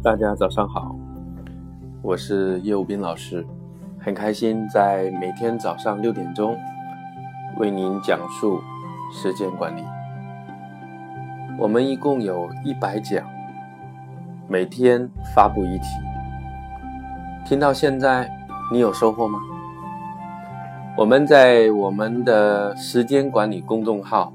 [0.00, 0.94] 大家早上好，
[2.02, 3.44] 我是叶武斌老师，
[3.98, 6.56] 很开心在每天早上六点钟
[7.58, 8.60] 为您讲述
[9.12, 9.82] 时间管理。
[11.58, 13.26] 我们一共有一百讲，
[14.46, 15.86] 每天发布一题。
[17.44, 18.30] 听到现在，
[18.70, 19.40] 你有收获吗？
[20.96, 24.32] 我们在我们的时间管理公众号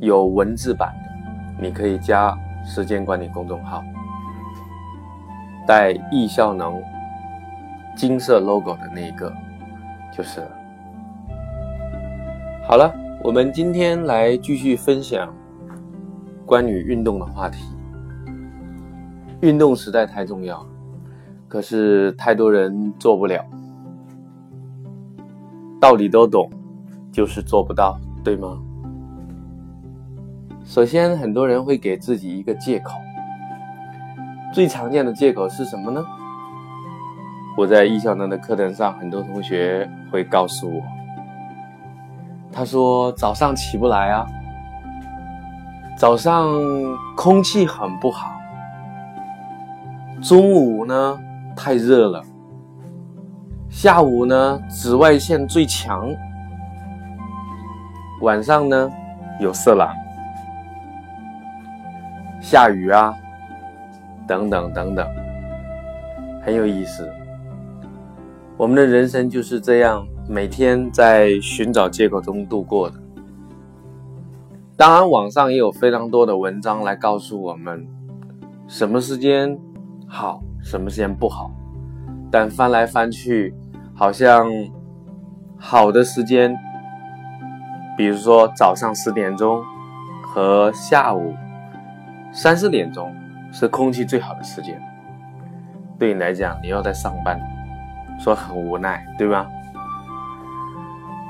[0.00, 3.82] 有文字版的，你可以加时间管理公众号。
[5.66, 6.80] 带易效能
[7.96, 9.32] 金色 logo 的那一个，
[10.16, 10.40] 就是。
[12.68, 15.32] 好了，我们今天来继续分享
[16.44, 17.64] 关于运动的话题。
[19.40, 20.66] 运动实在太重要，
[21.46, 23.44] 可是太多人做不了，
[25.80, 26.50] 道理都懂，
[27.12, 28.58] 就是做不到，对吗？
[30.64, 32.92] 首先，很多人会给自己一个借口。
[34.56, 36.02] 最常见的借口是什么呢？
[37.58, 40.82] 我在易效能的课程上，很多同学会告诉我，
[42.50, 44.26] 他说早上起不来啊，
[45.98, 46.48] 早上
[47.14, 48.32] 空气很不好，
[50.22, 51.20] 中午呢
[51.54, 52.22] 太热了，
[53.68, 56.08] 下午呢紫外线最强，
[58.22, 58.90] 晚上呢
[59.38, 59.94] 有色狼，
[62.40, 63.14] 下雨啊。
[64.26, 65.06] 等等等等，
[66.42, 67.08] 很有意思。
[68.56, 72.96] 我们的人生就是这样，每天在寻找借口中度过的。
[74.76, 77.86] 当然，网上也有非常多的文章来告诉我们，
[78.66, 79.58] 什么时间
[80.06, 81.50] 好，什么时间不好。
[82.30, 83.54] 但翻来翻去，
[83.94, 84.46] 好像
[85.58, 86.56] 好的时间，
[87.96, 89.62] 比如说早上十点钟
[90.22, 91.34] 和下午
[92.32, 93.14] 三四点钟。
[93.58, 94.78] 是空气最好的时间，
[95.98, 97.40] 对你来讲，你要在上班，
[98.20, 99.48] 说很无奈，对吧？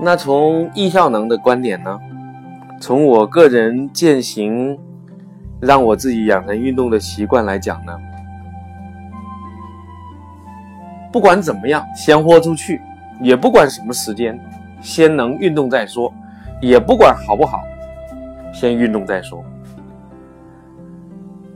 [0.00, 2.00] 那从易效能的观点呢？
[2.80, 4.76] 从我个人践行，
[5.60, 7.96] 让我自己养成运动的习惯来讲呢？
[11.12, 12.82] 不管怎么样，先豁出去，
[13.20, 14.36] 也不管什么时间，
[14.80, 16.12] 先能运动再说，
[16.60, 17.62] 也不管好不好，
[18.52, 19.44] 先运动再说。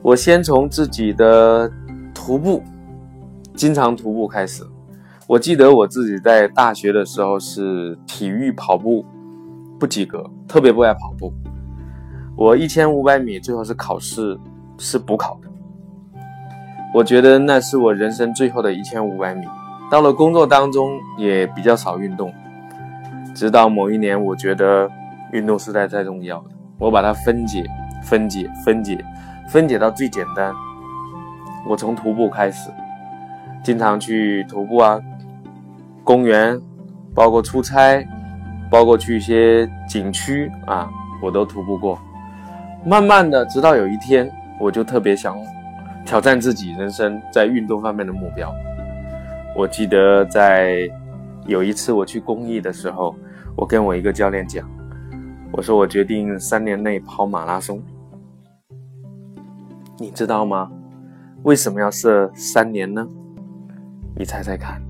[0.03, 1.71] 我先从自己的
[2.15, 2.63] 徒步，
[3.55, 4.65] 经常徒步开始。
[5.27, 9.05] 我记得我自己在大学的时候是体育跑步
[9.79, 11.33] 不及格，特别不爱跑步。
[12.37, 14.39] 我一千五百米最后是考试
[14.79, 15.49] 是补考的。
[16.95, 19.47] 我觉得那是我人生最后的一千五百米。
[19.91, 22.33] 到了工作当中也比较少运动，
[23.35, 24.89] 直到某一年，我觉得
[25.33, 26.45] 运动实在太重要了，
[26.79, 27.65] 我把它分解、
[28.03, 29.05] 分解、分解。
[29.51, 30.55] 分解到最简单，
[31.67, 32.71] 我从徒步开始，
[33.65, 35.01] 经常去徒步啊，
[36.05, 36.57] 公园，
[37.17, 38.07] 包括出差，
[38.71, 40.89] 包括去一些景区啊，
[41.21, 41.99] 我都徒步过。
[42.85, 45.37] 慢慢的，直到有一天，我就特别想
[46.07, 48.55] 挑战自己人生在运动方面的目标。
[49.57, 50.89] 我记得在
[51.45, 53.17] 有一次我去公益的时候，
[53.57, 54.65] 我跟我一个教练讲，
[55.51, 57.83] 我说我决定三年内跑马拉松。
[60.01, 60.71] 你知道吗？
[61.43, 63.07] 为什么要设三年呢？
[64.17, 64.81] 你猜猜看。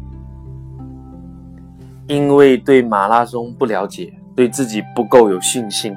[2.07, 5.97] 因为对马拉松不了解，对自己不够有信心，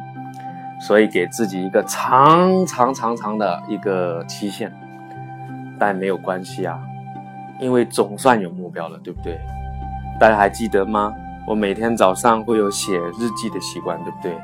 [0.82, 4.74] 所以给自己一个长长长长的一个期限。
[5.78, 6.80] 但没有关系啊，
[7.60, 9.40] 因为总算有目标了，对不对？
[10.20, 11.14] 大家还记得吗？
[11.46, 14.36] 我每天早上会有写日记的习惯，对不对？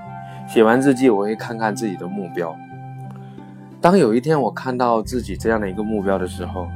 [0.47, 2.55] 写完日记，我会看看自己的目标。
[3.81, 6.67] 当有一天我看到自己这样的一个目标的时候，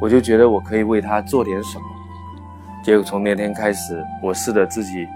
[0.00, 1.84] 我就觉得我可以为他做点什么。
[2.82, 5.06] 结果从那天开始，我试着自己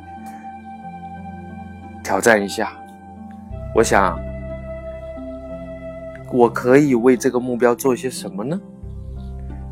[2.02, 2.72] 挑战一下。
[3.74, 4.18] 我想，
[6.30, 8.60] 我可以为这个目标做些什么呢？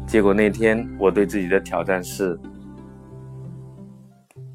[0.06, 2.40] 结果那天我对自己的挑战是：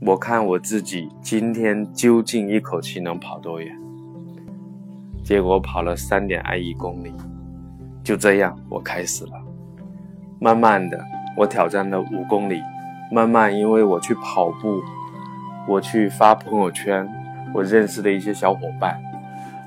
[0.02, 3.87] 我看我自己今天究竟一口气能跑多远。
[5.28, 7.14] 结果跑了三点二一公里，
[8.02, 9.32] 就这样我开始了。
[10.40, 10.98] 慢慢的，
[11.36, 12.64] 我挑战了五公里。
[13.12, 14.82] 慢慢，因为我去跑步，
[15.68, 17.06] 我去发朋友圈，
[17.54, 18.98] 我认识的一些小伙伴，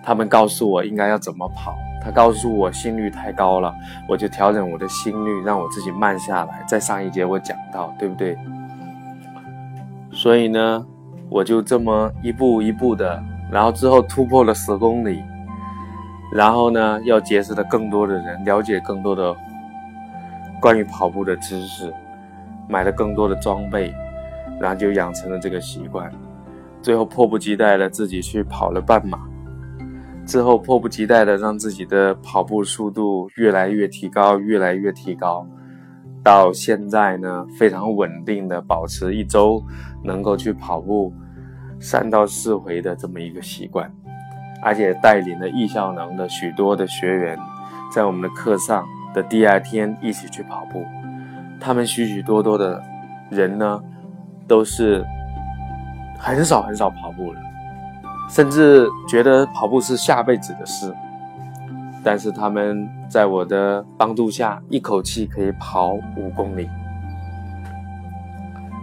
[0.03, 1.77] 他们告诉我应该要怎么跑。
[2.03, 3.75] 他告诉我心率太高了，
[4.09, 6.65] 我就调整我的心率，让我自己慢下来。
[6.67, 8.35] 在上一节我讲到，对不对？
[10.11, 10.87] 所以呢，
[11.29, 13.23] 我就这么一步一步的，
[13.53, 15.23] 然后之后突破了十公里。
[16.32, 19.35] 然后呢，要结识的更多的人，了解更多的
[20.61, 21.93] 关于跑步的知识，
[22.69, 23.93] 买了更多的装备，
[24.61, 26.11] 然后就养成了这个习惯。
[26.81, 29.19] 最后迫不及待的自己去跑了半马，
[30.25, 35.47] 之后迫不及待的让自己的跑步速度越来越提高，越来越提高，
[36.23, 39.62] 到现在呢非常稳定的保持一周
[40.05, 41.12] 能够去跑步
[41.81, 43.93] 三到四回的这么一个习惯，
[44.62, 47.39] 而且带领了易效能的许多的学员，
[47.93, 50.85] 在我们的课上的第二天一起去跑步，
[51.61, 52.83] 他们许许多多的
[53.31, 53.83] 人呢
[54.47, 55.05] 都是。
[56.23, 57.41] 很少很少跑步了，
[58.29, 60.95] 甚至觉得跑步是下辈子的事。
[62.05, 66.69] 但是他们在我的帮助下，一口气可以跑五公里，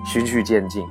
[0.03, 0.83] 循序渐进，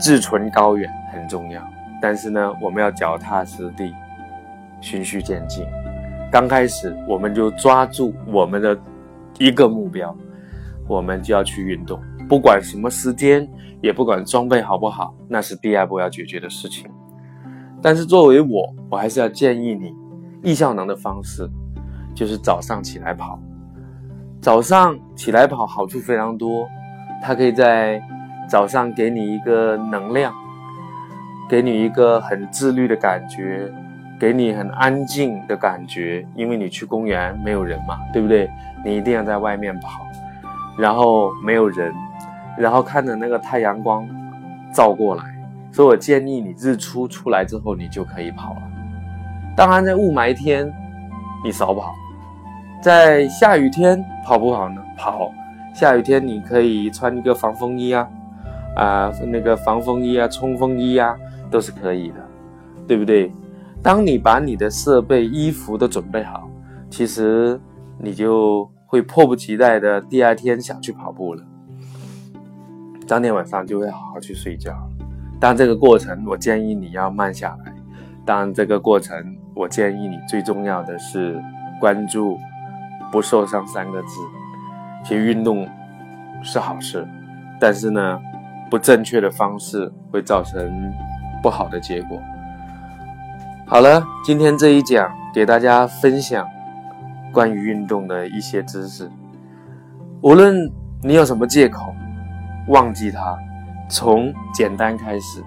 [0.00, 1.62] 志存高远很重要。
[2.06, 3.92] 但是呢，我们要脚踏实地，
[4.80, 5.66] 循序渐进。
[6.30, 8.78] 刚开始我们就抓住我们的
[9.40, 10.16] 一个目标，
[10.86, 12.00] 我们就要去运动。
[12.28, 13.44] 不管什么时间，
[13.82, 16.88] 也不管装备好不好，那是第二步要解决的事情。
[17.82, 19.92] 但是作为我，我还是要建议你，
[20.44, 21.50] 易效能的方式
[22.14, 23.36] 就是早上起来跑。
[24.40, 26.68] 早上起来跑好处非常多，
[27.20, 28.00] 它可以在
[28.48, 30.32] 早上给你一个能量，
[31.48, 33.70] 给你一个很自律的感觉，
[34.18, 38.50] 给你很安静的感觉，因为你去公园没有人嘛，对不对？
[38.84, 40.06] 你一定要在外面跑，
[40.78, 41.92] 然后没有人。
[42.58, 44.08] 然后看着那个太阳光
[44.72, 45.22] 照过来，
[45.70, 48.62] 所以我建议你日出出来之后，你就可以跑了。
[49.54, 50.72] 当然，在雾霾天
[51.44, 51.94] 你少跑，
[52.80, 54.82] 在下雨天跑不跑呢？
[54.96, 55.30] 跑。
[55.74, 58.08] 下雨天你可以穿一个防风衣啊，
[58.74, 61.14] 啊，那个防风衣啊、冲锋衣啊，
[61.50, 62.16] 都是可以的，
[62.86, 63.32] 对不对？
[63.82, 66.48] 当你把你的设备、衣服都准备好，
[66.90, 67.60] 其实
[67.98, 71.42] 你就会迫不及待的第二天想去跑步了。
[73.06, 74.72] 当天晚上就会好好去睡觉。
[75.38, 77.72] 当然，这个过程我建议你要慢下来。
[78.24, 81.40] 当然，这个过程我建议你最重要的是
[81.78, 82.36] 关注
[83.12, 84.08] “不受伤”三个字。
[85.04, 85.68] 其实运动
[86.42, 87.06] 是好事，
[87.60, 88.20] 但是呢，
[88.68, 90.92] 不正确的方式会造成
[91.46, 92.20] 不好的结果。
[93.68, 96.44] 好了，今天这一讲给大家分享
[97.32, 99.08] 关于运动的一些知识。
[100.22, 100.68] 无论
[101.04, 101.94] 你有什么借口。
[102.66, 103.38] 忘记它，
[103.88, 105.40] 从简单开始。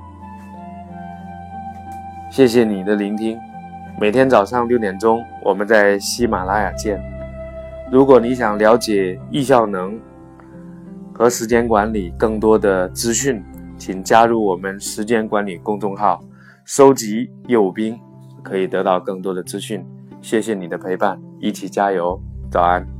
[2.31, 3.37] 谢谢你的聆听，
[3.99, 6.97] 每天早上六点钟，我们在喜马拉雅见。
[7.91, 9.99] 如果你想了解易效能
[11.13, 13.43] 和时间管理更多的资讯，
[13.79, 16.21] 请加入我们时间管理公众号，
[16.65, 17.97] 收集右兵，
[18.43, 19.83] 可以得到更多的资讯。
[20.21, 22.21] 谢谢你的陪伴，一起加油，
[22.51, 22.98] 早安。